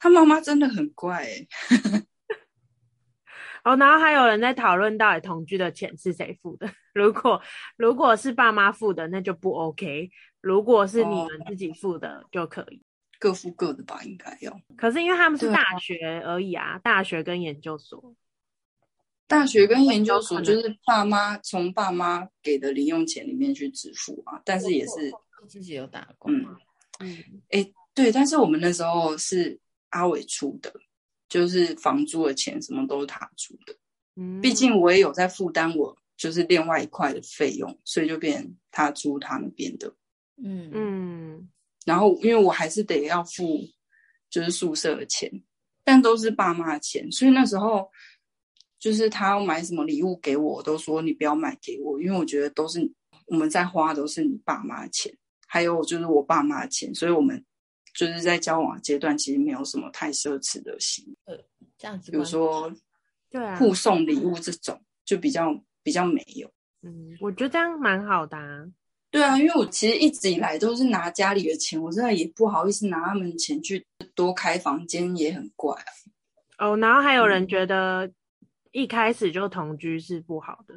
[0.00, 1.46] 他妈妈真的很怪哎，
[3.62, 6.66] 哦，然后还有人在讨论到底同居的钱是谁付的？
[6.94, 7.40] 如果
[7.76, 10.10] 如果是爸妈付的，那就不 OK；
[10.40, 12.80] 如果是你们自己付的，就可以、哦、
[13.18, 14.58] 各付各的吧，应该要。
[14.74, 18.16] 可是因为他们是大学而已啊，大学跟研究所，
[19.26, 25.12] 大学跟研究所就是爸妈从爸妈给的零用钱里面去支付啊，但是也是
[25.46, 26.32] 自己有打工。
[26.32, 26.56] 嗯
[27.00, 27.18] 嗯，
[27.50, 29.60] 哎，对，但是我们那时候是。
[29.90, 30.72] 阿伟出的，
[31.28, 33.76] 就是房租的钱，什么都是他出的。
[34.16, 39.94] 嗯，毕竟我也有在负担，我就是另外一块的费用，所以就变他租他那边的。
[40.42, 41.48] 嗯嗯，
[41.84, 43.60] 然后因为我还是得要付，
[44.28, 45.30] 就是宿舍的钱，
[45.84, 47.88] 但都是爸妈的钱，所以那时候
[48.78, 52.90] 就是他要买什么礼物给我，我都说你不要买给我，因为我觉得都是
[53.26, 57.44] 我们在花，都是你爸妈的钱，还有就是我爸妈的钱，所以我们。
[57.92, 61.44] 就是在交往阶段，其实没有什么太奢侈的行为，呃，
[61.76, 62.72] 这样子，比如说，
[63.28, 66.48] 对啊，互送礼物这种，就比较比较没有。
[66.82, 68.64] 嗯，我觉得这样蛮好的啊。
[69.10, 75.90] 对啊，因为我其实一直以来都是拿家里的钱，我现在也不好意思拿他们的钱去多开房间，也很怪啊。
[76.58, 78.08] 哦，然后还有人觉得
[78.70, 80.74] 一开始就同居是不好的。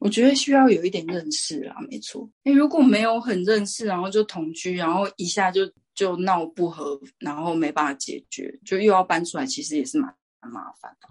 [0.00, 2.28] 我觉得需要有一点认识啊，没错。
[2.44, 5.62] 诶，如果没有很认识，然后就同居，然后一下就。
[6.00, 11.08] 就闹不和，然后没办法解决，就又要搬出来，其实也是蛮蛮麻烦的。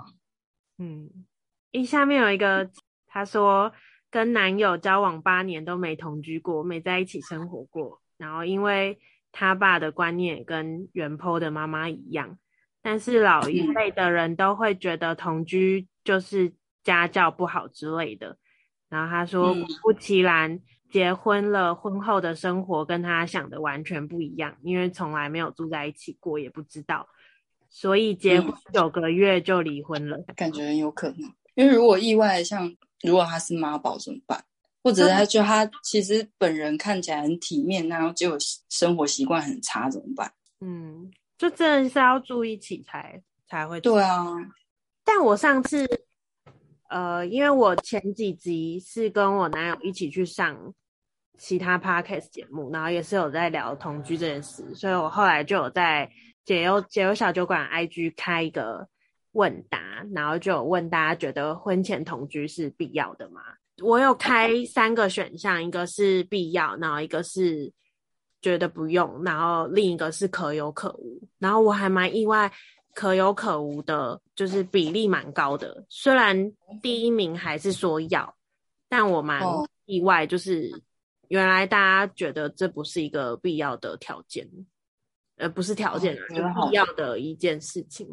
[0.80, 1.08] 嗯，
[1.70, 2.68] 一下面有一个，
[3.06, 3.72] 他说
[4.10, 8.02] 跟男友交往八年都没同居过，没在一起生活过。
[8.18, 8.98] 然后因为
[9.32, 12.40] 他爸的观念跟原 po 的妈妈一样，
[12.82, 16.52] 但是老一辈的人都会觉得同居就是
[16.84, 18.40] 家教不好之类的。
[18.90, 20.60] 然后他说果不其然。
[20.92, 27.08] 结婚了，婚后的生活跟他想的完全不一样，因为从来没有住在一起过，也不知道，
[27.70, 30.18] 所以结婚九个月就离婚了。
[30.36, 34.44] 感觉很有可能，因为如果意外，像如果他是妈宝怎么办？
[34.82, 38.38] 或者他就他其实本人看起来很体面，然后结果
[38.70, 40.32] 生活习惯很差，怎么办？
[40.62, 43.82] 嗯，就真的是要住一起才才会。
[43.82, 44.26] 对啊，
[45.04, 45.86] 但我上次，
[46.90, 50.58] 呃，因为我前几集是跟我男友一起去上
[51.38, 56.10] 其他 podcast 节目，然后也是有在聊同居这件事，所以我后来就有在
[56.44, 58.88] 解忧解忧小酒馆 IG 开一个
[59.32, 63.42] 问答，然后就有问大家觉得婚前同居是必要的吗？
[63.82, 67.72] 我有开三个选项，一个是必要，然后一个是
[68.42, 71.22] 觉得不用，然后另一个是可有可无。
[71.38, 72.52] 然后我还蛮意外，
[72.94, 75.86] 可有可无的，就是比例蛮高的。
[75.90, 78.36] 虽然第一名还是说要，
[78.88, 79.42] 但我蛮
[79.86, 80.84] 意外，就是
[81.30, 84.50] 原来大家觉得这不是一个必要的条件，
[85.38, 88.08] 呃，不是条件，就必要的一件事情。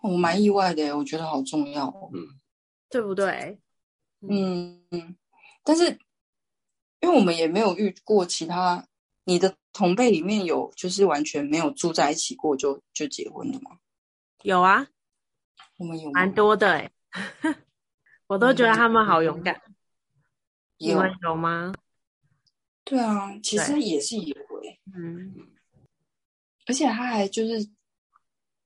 [0.00, 2.38] 我蛮意外的，我觉得好重要，嗯，
[2.88, 3.58] 对不对？
[4.20, 5.16] 嗯嗯，
[5.62, 5.86] 但是
[7.00, 8.86] 因为我们也没有遇过其他，
[9.24, 13.78] 你的同辈里面有就是完全没有住在一起过就就结婚的吗？
[14.42, 14.86] 有啊，
[15.78, 16.90] 我们有蛮多的哎，
[18.28, 19.54] 我都觉得他们好勇敢。
[19.54, 19.74] 嗯、
[20.78, 21.72] 你们有吗？
[22.84, 25.34] 对啊，其实也是有哎，嗯，
[26.66, 27.68] 而且他还就是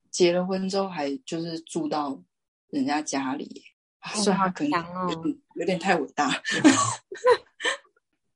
[0.09, 2.21] 结了婚之后还就是住到
[2.69, 3.63] 人家家里。
[4.15, 6.27] 所以他可能有点，有点太伟大。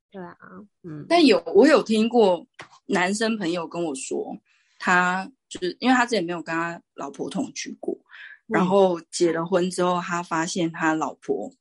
[0.09, 0.37] 对啊，
[0.83, 1.05] 嗯。
[1.09, 2.47] 但有我有听过
[2.85, 4.37] 男生朋友跟我说，
[4.79, 7.93] 他就是因为他之前没有跟他老婆同居过，
[8.47, 11.53] 嗯、然后结了婚之后，他发现他老婆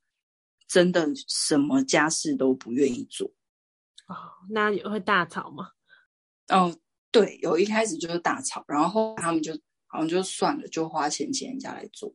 [0.67, 3.27] 真的什么家事都不愿意做。
[4.07, 4.15] 哦，
[4.49, 5.69] 那会大吵吗？
[6.49, 6.77] 哦，
[7.11, 9.53] 对，有一开始就是大吵，然后他们就
[9.85, 12.13] 好像就算了，就花钱请人家来做。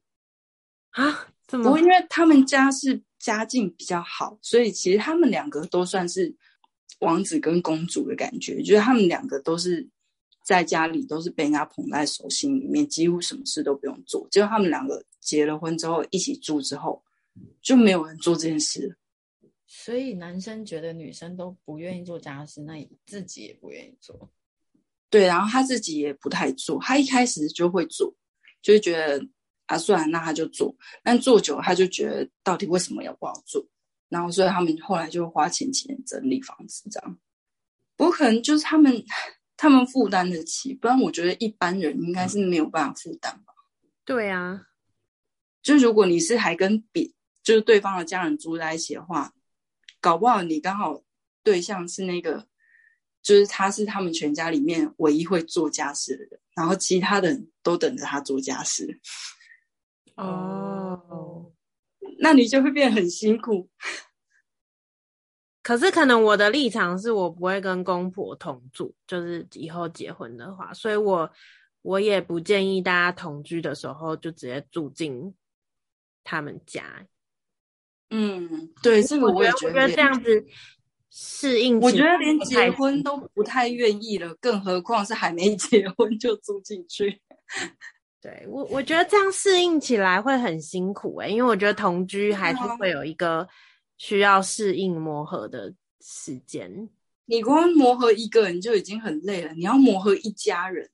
[0.90, 1.28] 啊？
[1.46, 6.34] 不过，因为他们家是家境比较好，所以其实他们两个都算是
[7.00, 8.62] 王子跟公主的感觉。
[8.62, 9.86] 就是他们两个都是
[10.44, 14.26] 在家里都是被人家捧在手心里面，几乎什么事都不用做。
[14.30, 17.02] 结果他们两个结了婚之后一起住之后，
[17.60, 18.96] 就没有人做这件事。
[19.66, 24.30] 所以男生觉得女生都不愿意做家事，那自己也不愿意做。
[25.08, 26.80] 对，然后他自己也不太做。
[26.80, 28.14] 他一开始就会做，
[28.60, 29.26] 就是觉得。
[29.66, 30.74] 啊，算了，那他就做。
[31.04, 33.64] 但做久了，他就觉得到底为什么要不要做？
[34.10, 37.18] 然后，所以他们后来就花钱请人整理房子，这样。
[37.96, 38.92] 不过可能就是他们，
[39.62, 43.54] 他们负担得起，不然我觉得一般人应该是没有办法负担吧。
[44.04, 44.66] 对啊，
[45.62, 47.12] 就如果你是还跟别，
[47.44, 49.32] 就是对方的家人住在一起的话，
[50.00, 51.04] 搞不好你刚好
[51.44, 52.48] 对象是那个，
[53.22, 59.00] 就是他是他们全家里面唯一会做家事的人，然后其他的人都等着他做家事。
[60.16, 61.52] 哦，
[62.18, 63.70] 那你就会变得很辛苦。
[65.62, 71.30] 可是可能我的立场是我不会跟公婆同住，就是以后结婚的话，所以我
[71.82, 75.32] 我也不建议大家同居的时候就直接住进
[76.24, 77.06] 他们家。
[78.10, 80.44] 嗯，对，这个我也觉得，我觉得这样子
[81.10, 87.22] 适应，我觉得连结婚都不太愿意了，更何况是还没 结婚就住进去。
[88.20, 93.46] 对我，我觉得这样适应起来会很辛苦哎、欸，因为我觉得同居还是会有一个
[94.02, 96.88] 需要适应磨合的时间。
[97.26, 100.90] 你光磨合一个人就已经很累了，你要磨合一家人。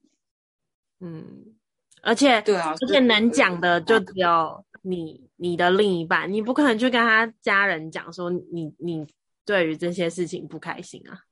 [1.00, 1.56] 嗯，
[2.02, 9.06] 而且对啊，而且能讲的就只有你、你的另一半，你不可能去跟他家人讲说你、你
[9.46, 11.22] 对于这些事情不开心啊。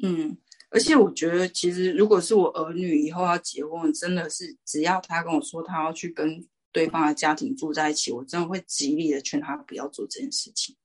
[0.00, 0.38] 嗯。
[0.70, 10.76] 而且我觉得，其实如果是我儿女以后要结婚，真的是只要他跟我说他要去跟对方的家庭住在一起，我真的会极力的劝他不要做这件事情。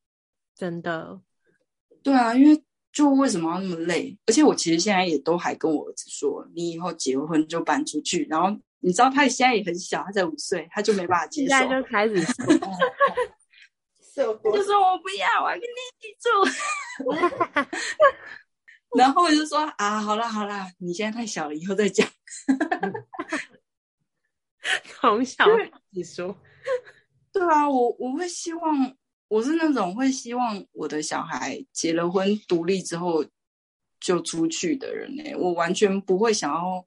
[0.59, 1.21] 真的，
[2.03, 4.19] 对啊，因为就为什么要那么累？
[4.25, 8.27] 而且我其实现在也都还跟我儿子说，你以后结婚就搬出去。
[8.29, 8.49] 然后
[8.81, 12.21] 你知道他现在也很小，他才五岁，他就没办法接受，现在就开始
[14.13, 16.27] 说， 就说我不要，我要跟你一起住。
[18.97, 22.05] 然后我就说啊，好啦好啦，你现在太小了，以后再讲。
[24.83, 25.45] 从小
[25.91, 26.37] 你说，
[27.31, 28.93] 对啊，我我会希望，
[29.30, 33.23] 我是那种会希望我的小孩结了婚独立之后
[34.02, 35.23] 就出去的人呢。
[35.38, 36.86] 我完全不会想要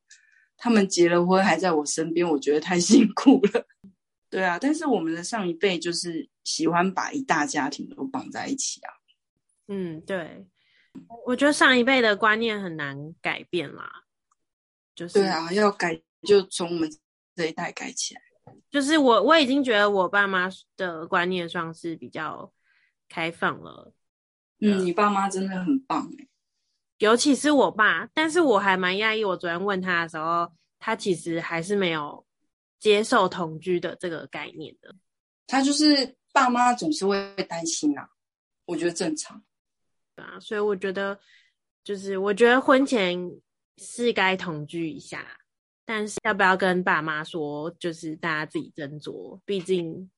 [0.57, 3.67] 他们结了婚还在我身边，我觉得太 辛苦了。
[4.29, 8.93] 对啊，但是我们的上一辈就是喜欢把一大家庭都绑在一起啊。
[9.69, 10.47] 嗯，对。
[11.25, 14.05] 我觉得上一辈的观念很难改变啦，
[14.95, 16.91] 就是对啊，要改就从我们
[17.35, 18.21] 这一代改起来。
[18.73, 20.49] 就是我我已经觉得我爸妈
[20.79, 22.51] 的观念上是比较
[23.07, 23.93] 开放了，
[24.61, 26.27] 嗯，你爸妈真的很棒哎，
[26.97, 28.09] 尤其是我爸。
[28.15, 32.27] 但是我还蛮讶异，我昨天问他的时候，他其实还是没有
[32.79, 34.95] 接受同居的这个概念的。
[35.47, 38.09] 他就是爸妈总是会担心啊，
[38.65, 39.45] 我觉得正常。
[40.17, 41.21] 对啊，所以我觉得，
[41.85, 43.31] 就是我觉得婚前
[43.77, 45.27] 是该同居一下，
[45.85, 49.41] 但是要不要跟爸妈说，就是大家自己斟酌。
[49.45, 50.11] 毕竟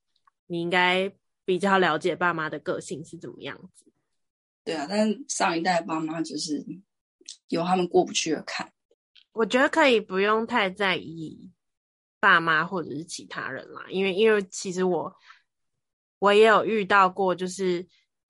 [0.47, 1.13] 你应该
[1.45, 3.85] 比较了解爸妈的个性是怎么样子。
[4.65, 6.65] 对啊，但上一代爸妈就是
[7.49, 8.73] 有他们过不去的坎。
[9.33, 11.51] 我觉得可以不用太在意
[12.21, 15.15] 爸妈或者是其他人啦，因为因为其实我
[16.19, 17.87] 我也有遇到过，就是。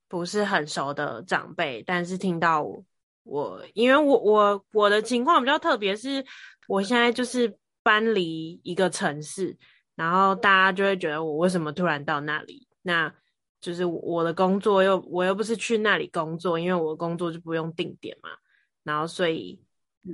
[0.06, 2.84] 不是很熟的长辈，但是听到我，
[3.24, 6.24] 我因为我我我的情况比较特别，是
[6.68, 9.56] 我现在就是搬离一个城市，
[9.94, 12.66] 然后大家就会觉得我为什么突然到那里？
[12.82, 13.12] 那
[13.60, 18.28] 就是我的工作又我又不是去那里工作，因为我的工作就不用定点嘛，
[18.82, 19.62] 然后所以，
[20.02, 20.12] 嗯，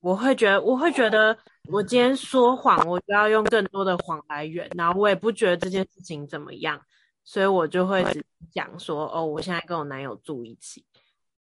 [0.00, 1.36] 我会觉得我会觉得
[1.70, 6.80] 我今天说谎，我就要用更多的谎来圆，然后我也不觉得这件事情怎么样。
[7.22, 8.04] 所以我就会
[8.52, 10.86] 讲说，哦，我现在跟我男友住一起，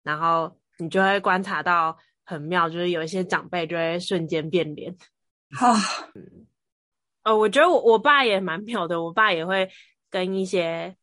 [0.02, 1.96] 然后你就会观察到
[2.30, 4.96] 很妙，就是有一些长辈就会瞬间变脸。
[5.50, 5.74] 哈，
[6.14, 6.46] 嗯，
[7.24, 9.68] 哦，我觉得我我爸也蛮妙的，我爸也会
[10.08, 10.96] 跟一些，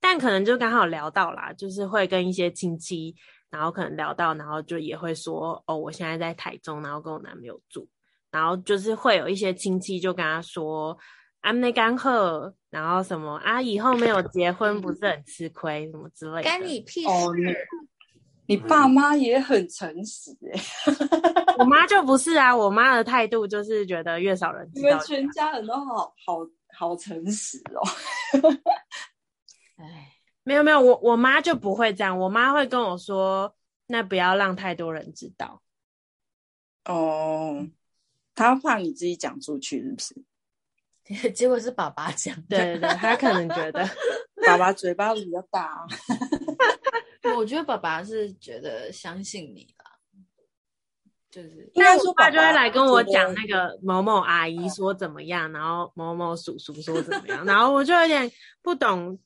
[0.00, 3.14] 但可能就刚好聊到啦，就是会跟一些亲戚，
[3.50, 7.88] 然后可能聊到，然后就也会说，哦，我现在在台中，然后跟我男朋友住，
[8.30, 10.98] 然后就是会有一些亲戚就跟他说。
[11.44, 13.60] I'm 那干喝，然后什么啊？
[13.60, 16.42] 以后没有结婚不是很吃亏，什么之类的。
[16.44, 17.08] 干你屁事！
[17.08, 17.34] 哦，
[18.46, 21.56] 你你爸妈也很诚实哎、欸。
[21.58, 24.88] 我妈就不是啊，我妈的态度就是觉得越少人知道。
[24.88, 26.38] 你们全家人都好好
[26.76, 27.82] 好诚实哦。
[29.76, 30.12] 哎，
[30.42, 33.54] 没有没有，我我妈就不会这样，我妈会跟我说，
[33.86, 35.62] 那不要让太多人知道。
[36.86, 37.66] 哦，
[38.34, 41.30] 她怕你自己讲出去，是不是？
[41.32, 43.86] 结果是爸爸讲，对对对，他可能觉得
[44.46, 45.86] 爸爸嘴巴比较大啊。
[47.36, 49.90] 我觉得爸爸是觉得相信你啦，
[51.30, 59.18] 就是应该说，爸就会来跟我讲那个某某阿姨说怎么样，然后某某叔叔说怎么样，然后我就有点不懂，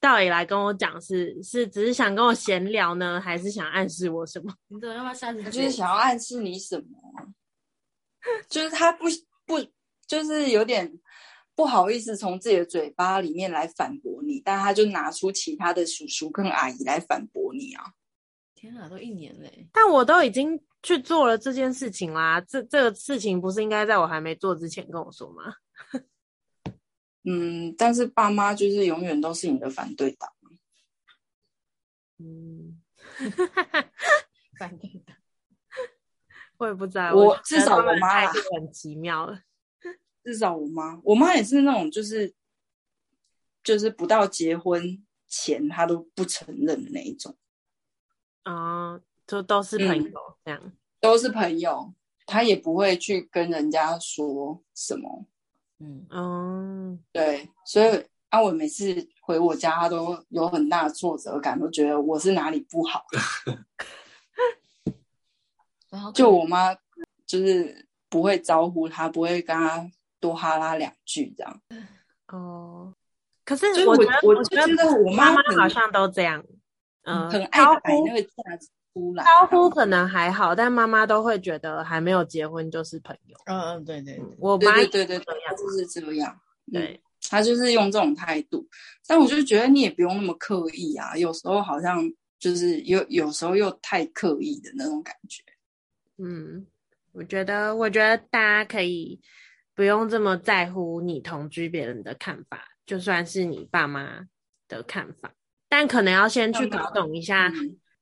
[0.00, 4.52] 到底来跟我讲是是只是想跟我闲聊呢，还是想暗示我什么？
[4.68, 5.42] 你怎么要不要下次？
[5.44, 7.32] 就是想要暗示你什么？
[8.48, 9.04] 就是他不
[9.44, 9.64] 不
[10.06, 10.98] 就是有点。
[11.56, 17.94] 不好意思，从自己的嘴巴里面来反驳你，但他就拿出其他的叔叔跟阿姨来反驳你啊！
[18.54, 19.66] 天啊，都一年嘞！
[19.72, 25.54] 但我都已经去做了这件事情啦，这这个事情不是应该在我还没做之前跟我说吗？
[27.24, 30.30] 嗯，但是爸妈就是永远都是你的反对党。
[32.18, 32.80] 嗯，
[34.58, 35.16] 反对党，
[36.58, 39.40] 我也不知道，我，我至少我妈很奇妙了。
[40.26, 42.34] 至少我妈，我妈也是那种，就是
[43.62, 47.36] 就是不到结婚前，她都不承认的那一种。
[48.42, 50.10] 啊、uh,，就都是朋友、嗯、
[50.44, 51.94] 这样，都是朋友，
[52.26, 55.26] 她也不会去跟人家说什么。
[55.78, 63.06] 嗯哦，对，所以阿伟每次回我家，他都有很大的挫折感，都觉得我是哪里不好。
[66.12, 66.74] 就我妈
[67.24, 69.88] 就是不会招呼他，不会跟他。
[70.26, 71.60] 多哈拉两句这样，
[72.26, 72.92] 哦，
[73.44, 76.44] 可是我觉得，我觉得我妈妈好像都这样，
[77.04, 83.36] 嗯，很爱摆那个架子出来，招呼可能还好，但妈妈都会觉得还没有结婚就是朋友。
[83.46, 86.36] 嗯嗯，对对，我妈对对对对，就是这样，
[86.72, 87.00] 对，
[87.30, 88.66] 她就是用这种态度，
[89.06, 92.02] 但我就觉得你也不用那么刻意啊，有时候好像
[92.40, 95.44] 就是有有时候又太刻意的那种感觉。
[96.18, 96.66] 嗯，
[97.12, 99.20] 我觉得，我觉得大家可以。
[99.76, 104.26] 不用这么在乎你同居别人的看法，就算是你爸妈
[104.66, 105.32] 的看法，
[105.68, 107.52] 但可能要先去搞懂一下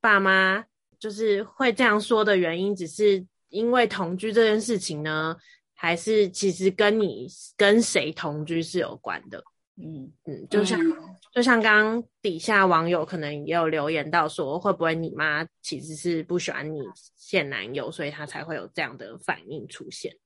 [0.00, 0.64] 爸妈
[1.00, 5.36] 就是会这样说的原因，只是因为同居这件事情呢，
[5.74, 9.42] 还是其实跟你跟谁同居是有关的？
[9.76, 10.78] 嗯嗯，就像
[11.32, 16.80] 就像刚刚底下网友可能也有留言到说，会不会你妈其实是不喜欢你
[17.16, 20.16] 现男友，所以她才会有这样的反应出现？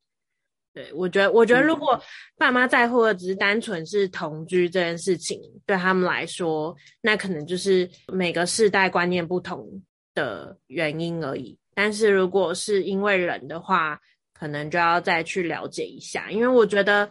[0.75, 2.01] 对，我觉得，我觉得如果
[2.37, 9.67] 爸妈在乎的只是单纯是同居这件事情，对他们来说，那可能就是每个世代观念不同
[10.15, 11.59] 的原因而已。
[11.75, 13.99] 但是如果是因为人的话，
[14.33, 17.11] 可能就要再去了解一下，因为我觉得，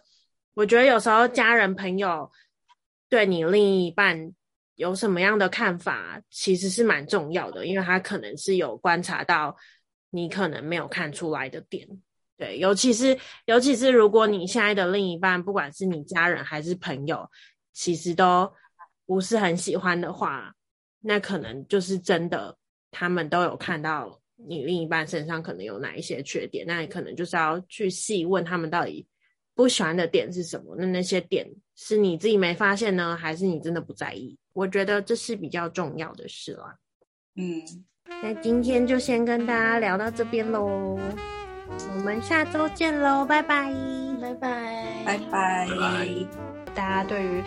[0.54, 2.30] 我觉得有时候家人朋友
[3.10, 4.32] 对你另一半
[4.76, 9.54] 有什么样的看法，其实是蛮重要的，因为他可能是有观察到
[10.10, 11.86] 你可能没有看出来的点。
[12.38, 17.28] 对，尤其是尤其是如果你现在的另一半，不管是你家人还是朋友，
[17.72, 18.50] 其实都
[19.04, 20.54] 不是很喜欢的话，
[21.00, 22.56] 那可能就是真的，
[22.92, 29.04] 他们都有看到你另一半身上可能有哪一些缺点，那你可能就是要去细问他们到底
[29.54, 30.76] 不喜欢的点是什么？
[30.78, 34.38] 那那些点是你自己没发现呢，还是你真的不在意？
[34.52, 36.76] 我觉得这是比较重要的事啦。
[37.34, 37.62] 嗯，
[38.22, 40.96] 那今天就先跟大家聊到这边喽。
[41.96, 43.72] 我们下周见喽，拜拜，
[44.20, 46.08] 拜拜，拜拜。
[46.74, 47.42] 大家对于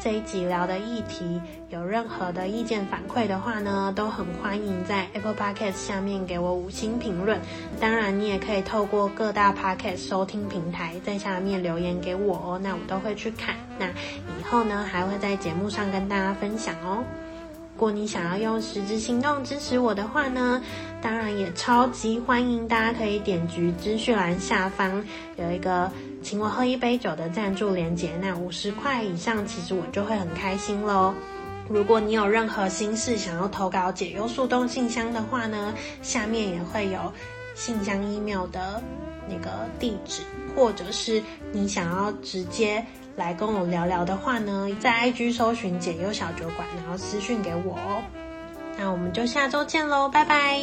[0.00, 7.40] 这一集聊的议题有任何的意见反馈的话呢，都很欢迎在 Apple Podcast 下面给我五星评论。
[7.80, 13.56] 当然，你也可以透过各大 Podcast 收听平台在下面留言给我哦，那我都会去看。
[13.78, 17.02] 那以后呢，还会在节目上跟大家分享哦。
[17.76, 20.62] 如果你想要用实质行动支持我的话呢，
[21.02, 25.04] 当然也超级欢迎，大家可以点击资讯栏下方
[25.36, 31.12] 有一个请我喝一杯酒的赞助连接，那五十块以上，其实我就会很开心喽。
[31.68, 37.12] 如果你有任何心事想要投稿解忧树洞信箱的话呢，下面也会有
[37.54, 38.82] 信箱 email 的
[39.28, 40.22] 那个地址，
[40.54, 41.22] 或者是
[41.52, 42.82] 你想要直接。
[43.16, 48.02] 来跟我聊聊的话呢，在 IG 搜寻解忧小酒馆，然后私讯给我哦。
[48.78, 50.60] 那我们就下周见喽，拜拜。